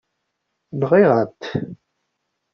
[0.79, 1.43] Nɣiɣ-am-tt.